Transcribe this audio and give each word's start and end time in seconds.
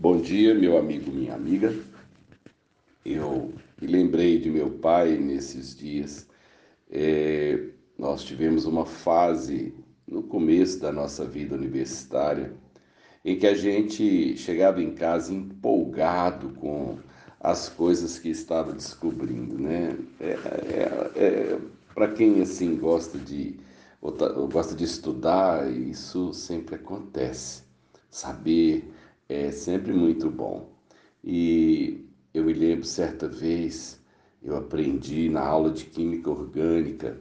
Bom 0.00 0.20
dia, 0.20 0.54
meu 0.54 0.78
amigo, 0.78 1.10
minha 1.10 1.34
amiga. 1.34 1.74
Eu 3.04 3.52
me 3.82 3.88
lembrei 3.88 4.38
de 4.38 4.48
meu 4.48 4.70
pai 4.70 5.16
nesses 5.16 5.76
dias. 5.76 6.28
É, 6.88 7.64
nós 7.98 8.22
tivemos 8.22 8.64
uma 8.64 8.86
fase 8.86 9.74
no 10.06 10.22
começo 10.22 10.78
da 10.78 10.92
nossa 10.92 11.24
vida 11.24 11.56
universitária 11.56 12.52
em 13.24 13.36
que 13.36 13.46
a 13.48 13.54
gente 13.54 14.36
chegava 14.36 14.80
em 14.80 14.94
casa 14.94 15.34
empolgado 15.34 16.50
com 16.50 17.00
as 17.40 17.68
coisas 17.68 18.20
que 18.20 18.28
estava 18.28 18.72
descobrindo, 18.72 19.58
né? 19.58 19.98
É, 20.20 20.30
é, 20.30 21.24
é 21.24 21.58
Para 21.92 22.12
quem 22.12 22.40
assim 22.40 22.76
gosta 22.76 23.18
de 23.18 23.58
gosta 24.48 24.76
de 24.76 24.84
estudar, 24.84 25.68
isso 25.68 26.32
sempre 26.32 26.76
acontece. 26.76 27.64
Saber 28.08 28.88
é 29.28 29.50
sempre 29.50 29.92
muito 29.92 30.30
bom. 30.30 30.70
E 31.22 32.04
eu 32.32 32.44
me 32.44 32.52
lembro 32.52 32.86
certa 32.86 33.28
vez, 33.28 34.00
eu 34.42 34.56
aprendi 34.56 35.28
na 35.28 35.40
aula 35.42 35.70
de 35.70 35.84
Química 35.84 36.30
Orgânica 36.30 37.20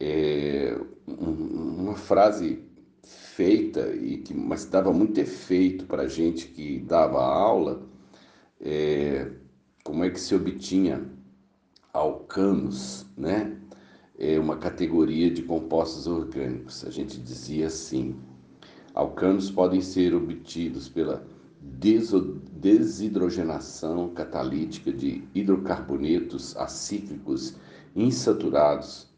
é, 0.00 0.78
uma 1.06 1.94
frase 1.94 2.62
feita 3.02 3.94
e 3.94 4.18
que 4.18 4.34
mas 4.34 4.64
dava 4.66 4.92
muito 4.92 5.18
efeito 5.18 5.86
para 5.86 6.02
a 6.02 6.08
gente 6.08 6.48
que 6.48 6.78
dava 6.80 7.20
aula 7.22 7.82
é, 8.60 9.30
como 9.82 10.04
é 10.04 10.10
que 10.10 10.20
se 10.20 10.34
obtinha 10.34 11.04
alcanos, 11.92 13.06
né? 13.16 13.56
É 14.18 14.38
uma 14.38 14.56
categoria 14.56 15.30
de 15.30 15.42
compostos 15.42 16.06
orgânicos. 16.06 16.84
A 16.84 16.90
gente 16.90 17.18
dizia 17.20 17.66
assim: 17.66 18.14
alcanos 18.94 19.50
podem 19.50 19.80
ser 19.80 20.14
obtidos 20.14 20.88
pela 20.88 21.26
desidrogenação 21.62 24.10
catalítica 24.10 24.92
de 24.92 25.24
hidrocarbonetos 25.34 26.56
acíclicos 26.56 27.56
insaturados 27.94 29.08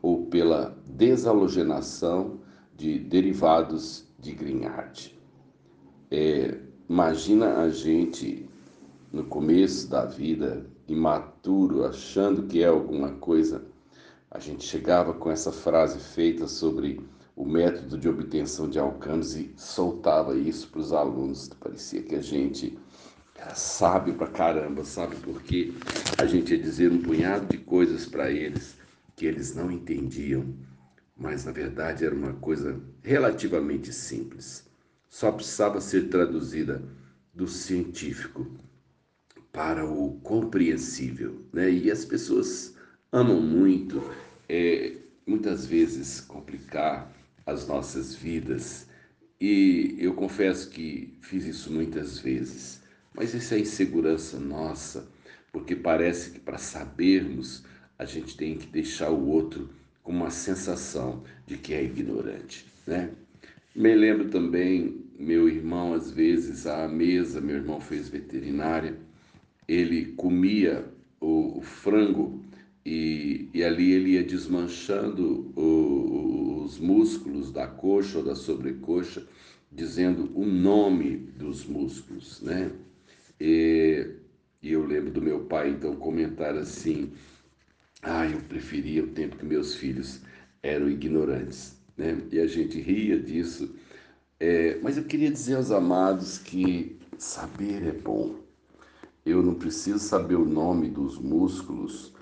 ou 0.00 0.26
pela 0.26 0.76
desalogenação 0.86 2.38
de 2.76 2.98
derivados 2.98 4.06
de 4.18 4.32
Grignard. 4.32 5.18
É, 6.10 6.58
imagina 6.88 7.58
a 7.58 7.70
gente 7.70 8.48
no 9.12 9.24
começo 9.24 9.88
da 9.88 10.04
vida, 10.04 10.66
imaturo, 10.86 11.84
achando 11.84 12.44
que 12.44 12.62
é 12.62 12.66
alguma 12.66 13.12
coisa. 13.12 13.64
A 14.30 14.38
gente 14.38 14.64
chegava 14.64 15.14
com 15.14 15.30
essa 15.30 15.50
frase 15.50 15.98
feita 15.98 16.46
sobre 16.46 17.00
o 17.38 17.46
método 17.46 17.96
de 17.96 18.08
obtenção 18.08 18.68
de 18.68 18.80
alcanos 18.80 19.36
e 19.36 19.52
soltava 19.56 20.36
isso 20.36 20.68
para 20.70 20.80
os 20.80 20.92
alunos. 20.92 21.48
Parecia 21.48 22.02
que 22.02 22.16
a 22.16 22.20
gente 22.20 22.76
era 23.36 23.54
sábio 23.54 24.14
pra 24.14 24.26
caramba, 24.26 24.84
sabe? 24.84 25.14
Porque 25.22 25.72
a 26.18 26.26
gente 26.26 26.52
ia 26.52 26.60
dizer 26.60 26.90
um 26.90 27.00
punhado 27.00 27.46
de 27.46 27.56
coisas 27.56 28.06
para 28.06 28.28
eles 28.28 28.76
que 29.14 29.24
eles 29.24 29.54
não 29.54 29.70
entendiam, 29.70 30.52
mas 31.16 31.44
na 31.44 31.52
verdade 31.52 32.04
era 32.04 32.12
uma 32.12 32.32
coisa 32.32 32.80
relativamente 33.04 33.92
simples. 33.92 34.68
Só 35.08 35.30
precisava 35.30 35.80
ser 35.80 36.08
traduzida 36.08 36.82
do 37.32 37.46
científico 37.46 38.50
para 39.52 39.86
o 39.86 40.18
compreensível, 40.24 41.40
né? 41.52 41.70
E 41.70 41.88
as 41.88 42.04
pessoas 42.04 42.74
amam 43.12 43.40
muito, 43.40 44.02
é, 44.48 44.96
muitas 45.24 45.64
vezes 45.64 46.20
complicar 46.20 47.16
as 47.48 47.66
nossas 47.66 48.14
vidas. 48.14 48.86
E 49.40 49.96
eu 49.98 50.14
confesso 50.14 50.68
que 50.70 51.14
fiz 51.22 51.44
isso 51.46 51.72
muitas 51.72 52.18
vezes, 52.18 52.82
mas 53.14 53.34
isso 53.34 53.54
é 53.54 53.58
insegurança 53.58 54.38
nossa, 54.38 55.08
porque 55.50 55.74
parece 55.74 56.30
que 56.30 56.40
para 56.40 56.58
sabermos 56.58 57.64
a 57.98 58.04
gente 58.04 58.36
tem 58.36 58.56
que 58.56 58.66
deixar 58.66 59.10
o 59.10 59.28
outro 59.28 59.70
com 60.02 60.12
uma 60.12 60.30
sensação 60.30 61.22
de 61.46 61.56
que 61.56 61.72
é 61.72 61.82
ignorante, 61.82 62.66
né? 62.86 63.10
Me 63.74 63.94
lembro 63.94 64.28
também, 64.28 65.04
meu 65.18 65.48
irmão, 65.48 65.94
às 65.94 66.10
vezes, 66.10 66.66
à 66.66 66.88
mesa, 66.88 67.40
meu 67.40 67.56
irmão 67.56 67.80
fez 67.80 68.08
veterinária, 68.08 68.96
ele 69.68 70.06
comia 70.16 70.84
o, 71.20 71.58
o 71.58 71.62
frango 71.62 72.42
e, 72.84 73.48
e, 73.52 73.62
ali 73.62 73.92
ele 73.92 74.10
ia 74.12 74.24
desmanchando 74.24 75.52
o, 75.54 76.57
os 76.78 76.80
músculos 76.80 77.50
da 77.50 77.66
coxa 77.66 78.18
ou 78.18 78.24
da 78.24 78.34
sobrecoxa, 78.34 79.26
dizendo 79.70 80.30
o 80.34 80.46
nome 80.46 81.16
dos 81.16 81.66
músculos, 81.66 82.40
né? 82.40 82.70
E, 83.40 84.14
e 84.62 84.72
eu 84.72 84.86
lembro 84.86 85.10
do 85.10 85.20
meu 85.20 85.40
pai 85.40 85.70
então 85.70 85.96
comentar 85.96 86.56
assim: 86.56 87.12
ah, 88.02 88.26
eu 88.26 88.40
preferia 88.42 89.04
o 89.04 89.08
tempo 89.08 89.36
que 89.36 89.44
meus 89.44 89.74
filhos 89.74 90.20
eram 90.62 90.88
ignorantes, 90.88 91.76
né? 91.96 92.20
E 92.30 92.38
a 92.38 92.46
gente 92.46 92.80
ria 92.80 93.18
disso. 93.18 93.74
É, 94.40 94.78
mas 94.82 94.96
eu 94.96 95.04
queria 95.04 95.30
dizer 95.30 95.56
aos 95.56 95.72
amados 95.72 96.38
que 96.38 96.96
saber 97.18 97.84
é 97.86 97.92
bom. 97.92 98.36
Eu 99.26 99.42
não 99.42 99.54
preciso 99.54 99.98
saber 99.98 100.36
o 100.36 100.44
nome 100.44 100.88
dos 100.88 101.18
músculos 101.18 102.14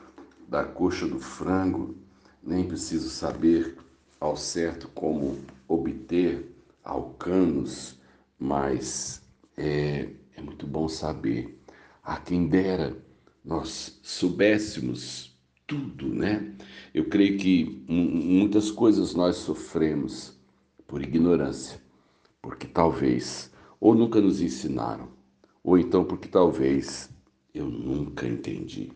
da 0.48 0.64
coxa 0.64 1.06
do 1.06 1.20
frango, 1.20 1.94
nem 2.42 2.66
preciso 2.66 3.10
saber 3.10 3.76
ao 4.20 4.36
certo 4.36 4.88
como 4.88 5.38
obter 5.68 6.54
alcanos, 6.82 7.98
mas 8.38 9.22
é, 9.56 10.08
é 10.34 10.40
muito 10.40 10.66
bom 10.66 10.88
saber. 10.88 11.58
A 12.02 12.16
quem 12.18 12.46
dera 12.46 12.96
nós 13.44 13.98
soubéssemos 14.02 15.36
tudo, 15.66 16.08
né? 16.08 16.54
Eu 16.94 17.06
creio 17.08 17.36
que 17.38 17.84
muitas 17.88 18.70
coisas 18.70 19.14
nós 19.14 19.36
sofremos 19.36 20.38
por 20.86 21.02
ignorância, 21.02 21.80
porque 22.40 22.66
talvez 22.66 23.50
ou 23.80 23.94
nunca 23.94 24.20
nos 24.20 24.40
ensinaram, 24.40 25.08
ou 25.62 25.76
então 25.76 26.04
porque 26.04 26.28
talvez 26.28 27.10
eu 27.52 27.66
nunca 27.66 28.26
entendi. 28.26 28.92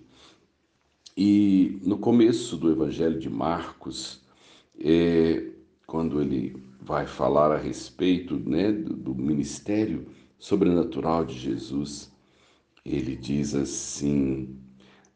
E 1.16 1.80
no 1.82 1.98
começo 1.98 2.56
do 2.56 2.70
Evangelho 2.70 3.18
de 3.18 3.28
Marcos, 3.28 4.22
é, 4.78 5.46
quando 5.86 6.20
ele 6.20 6.56
vai 6.80 7.06
falar 7.06 7.52
a 7.52 7.58
respeito 7.58 8.36
né, 8.36 8.72
do, 8.72 8.94
do 8.94 9.14
ministério 9.14 10.06
sobrenatural 10.38 11.24
de 11.24 11.38
Jesus, 11.38 12.12
ele 12.84 13.16
diz 13.16 13.54
assim: 13.54 14.56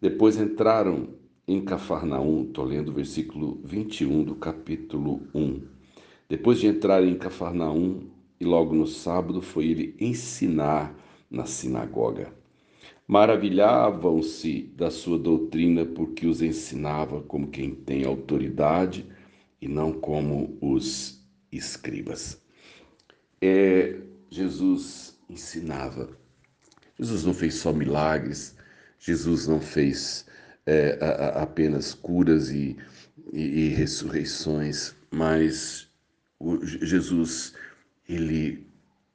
depois 0.00 0.38
entraram 0.38 1.08
em 1.48 1.64
Cafarnaum, 1.64 2.44
estou 2.44 2.64
lendo 2.64 2.88
o 2.88 2.94
versículo 2.94 3.60
21 3.64 4.24
do 4.24 4.34
capítulo 4.34 5.22
1. 5.34 5.62
Depois 6.28 6.58
de 6.58 6.66
entrar 6.66 7.02
em 7.02 7.16
Cafarnaum, 7.16 8.02
e 8.38 8.44
logo 8.44 8.74
no 8.74 8.86
sábado 8.86 9.40
foi 9.40 9.66
ele 9.68 9.96
ensinar 9.98 10.94
na 11.30 11.46
sinagoga. 11.46 12.32
Maravilhavam-se 13.06 14.70
da 14.76 14.90
sua 14.90 15.18
doutrina 15.18 15.84
porque 15.84 16.26
os 16.26 16.42
ensinava 16.42 17.22
como 17.22 17.48
quem 17.48 17.74
tem 17.74 18.04
autoridade 18.04 19.06
e 19.64 19.68
não 19.68 19.94
como 19.94 20.58
os 20.60 21.24
escribas. 21.50 22.38
É, 23.40 23.98
Jesus 24.28 25.18
ensinava. 25.28 26.10
Jesus 26.98 27.24
não 27.24 27.32
fez 27.32 27.54
só 27.54 27.72
milagres, 27.72 28.54
Jesus 28.98 29.46
não 29.46 29.62
fez 29.62 30.26
é, 30.66 30.98
a, 31.00 31.06
a, 31.06 31.42
apenas 31.44 31.94
curas 31.94 32.50
e, 32.50 32.76
e, 33.32 33.40
e 33.40 33.68
ressurreições, 33.70 34.94
mas 35.10 35.88
o, 36.38 36.62
Jesus 36.62 37.54
ele 38.06 38.66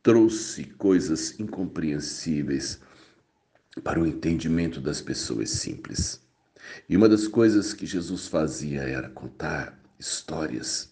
trouxe 0.01 0.63
coisas 0.63 1.39
incompreensíveis 1.39 2.81
para 3.83 4.01
o 4.01 4.07
entendimento 4.07 4.81
das 4.81 4.99
pessoas 4.99 5.51
simples. 5.51 6.19
E 6.89 6.97
uma 6.97 7.07
das 7.07 7.27
coisas 7.27 7.71
que 7.71 7.85
Jesus 7.85 8.27
fazia 8.27 8.81
era 8.81 9.09
contar 9.09 9.78
histórias, 9.99 10.89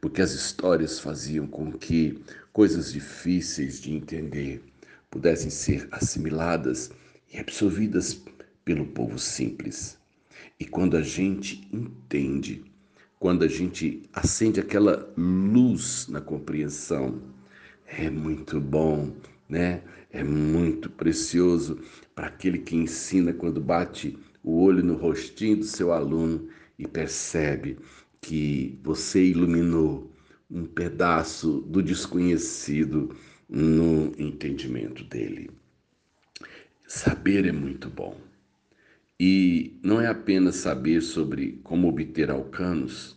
porque 0.00 0.20
as 0.20 0.32
histórias 0.32 0.98
faziam 0.98 1.46
com 1.46 1.72
que 1.72 2.18
coisas 2.52 2.92
difíceis 2.92 3.80
de 3.80 3.92
entender 3.92 4.62
pudessem 5.10 5.50
ser 5.50 5.88
assimiladas 5.92 6.90
e 7.32 7.38
absorvidas 7.38 8.20
pelo 8.64 8.86
povo 8.86 9.18
simples. 9.18 9.98
E 10.58 10.64
quando 10.64 10.96
a 10.96 11.02
gente 11.02 11.68
entende, 11.72 12.64
quando 13.18 13.44
a 13.44 13.48
gente 13.48 14.02
acende 14.12 14.60
aquela 14.60 15.12
luz 15.16 16.06
na 16.08 16.20
compreensão, 16.20 17.22
é 17.86 18.08
muito 18.10 18.60
bom, 18.60 19.12
né? 19.48 19.82
É 20.12 20.24
muito 20.24 20.90
precioso 20.90 21.80
para 22.14 22.26
aquele 22.26 22.58
que 22.58 22.76
ensina 22.76 23.32
quando 23.32 23.60
bate 23.60 24.18
o 24.42 24.60
olho 24.62 24.82
no 24.82 24.94
rostinho 24.94 25.58
do 25.58 25.64
seu 25.64 25.92
aluno 25.92 26.48
e 26.78 26.86
percebe 26.86 27.78
que 28.20 28.78
você 28.82 29.24
iluminou 29.24 30.10
um 30.50 30.64
pedaço 30.64 31.60
do 31.62 31.82
desconhecido 31.82 33.16
no 33.48 34.12
entendimento 34.18 35.04
dele. 35.04 35.50
Saber 36.86 37.46
é 37.46 37.52
muito 37.52 37.88
bom. 37.88 38.16
E 39.18 39.78
não 39.82 40.00
é 40.00 40.06
apenas 40.06 40.56
saber 40.56 41.02
sobre 41.02 41.60
como 41.62 41.88
obter 41.88 42.30
alcanos 42.30 43.16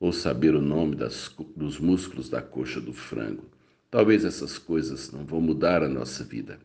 ou 0.00 0.12
saber 0.12 0.54
o 0.54 0.60
nome 0.60 0.96
das, 0.96 1.34
dos 1.56 1.78
músculos 1.78 2.28
da 2.28 2.42
coxa 2.42 2.80
do 2.80 2.92
frango. 2.92 3.44
Talvez 3.90 4.24
essas 4.24 4.58
coisas 4.58 5.12
não 5.12 5.24
vão 5.24 5.40
mudar 5.40 5.82
a 5.82 5.88
nossa 5.88 6.24
vida, 6.24 6.58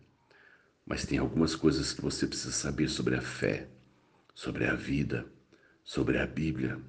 mas 0.86 1.06
tem 1.06 1.20
algumas 1.20 1.56
coisas 1.56 1.94
que 1.94 2.02
você 2.02 2.26
precisa 2.26 2.52
saber 2.52 2.90
sobre 2.90 3.16
a 3.16 3.22
fé, 3.22 3.68
sobre 4.34 4.66
a 4.66 4.74
vida, 4.74 5.26
sobre 5.84 6.18
a 6.18 6.26
Bíblia, 6.26 6.80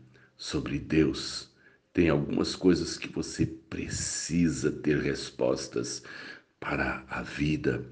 sobre 0.40 0.78
Deus. 0.78 1.50
Tem 1.92 2.08
algumas 2.08 2.56
coisas 2.56 2.96
que 2.96 3.08
você 3.12 3.44
precisa 3.44 4.72
ter 4.72 4.98
respostas 4.98 6.02
para 6.58 7.04
a 7.10 7.20
vida, 7.20 7.84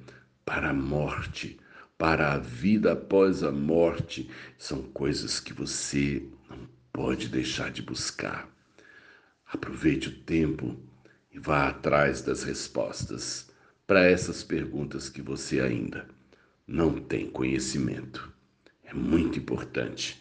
para 0.46 0.70
a 0.70 0.74
morte, 0.74 1.60
para 1.98 2.32
a 2.32 2.38
vida 2.38 2.92
após 2.92 3.42
a 3.42 3.52
morte. 3.52 4.30
São 4.56 4.82
coisas 4.82 5.38
que 5.38 5.52
você 5.52 6.26
não 6.48 6.66
pode 6.90 7.28
deixar 7.28 7.70
de 7.70 7.82
buscar. 7.82 8.48
Aproveite 9.44 10.08
o 10.08 10.18
tempo 10.20 10.74
e 11.30 11.38
vá 11.38 11.68
atrás 11.68 12.22
das 12.22 12.44
respostas 12.44 13.50
para 13.86 14.04
essas 14.04 14.42
perguntas 14.42 15.10
que 15.10 15.20
você 15.20 15.60
ainda 15.60 16.08
não 16.66 16.98
tem 16.98 17.28
conhecimento. 17.28 18.32
É 18.82 18.94
muito 18.94 19.38
importante. 19.38 20.18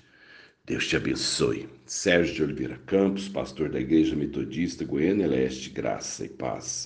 Deus 0.67 0.85
te 0.85 0.97
abençoe. 0.97 1.69
Sérgio 1.85 2.35
de 2.35 2.43
Oliveira 2.43 2.77
Campos, 2.85 3.29
pastor 3.29 3.69
da 3.69 3.79
Igreja 3.79 4.17
Metodista 4.17 4.83
Goiânia 4.83 5.25
Leste, 5.25 5.69
graça 5.69 6.25
e 6.25 6.27
paz. 6.27 6.85